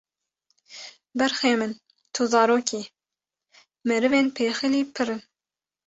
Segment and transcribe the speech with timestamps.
[1.17, 1.71] Berxê min
[2.13, 2.81] tu zarokî,
[3.89, 5.21] merivên pexîlî pirin